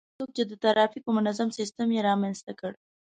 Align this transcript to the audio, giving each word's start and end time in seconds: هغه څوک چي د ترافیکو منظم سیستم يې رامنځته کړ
هغه 0.03 0.13
څوک 0.17 0.29
چي 0.35 0.43
د 0.47 0.53
ترافیکو 0.63 1.09
منظم 1.17 1.49
سیستم 1.59 1.87
يې 1.95 2.01
رامنځته 2.09 2.51
کړ 2.59 2.71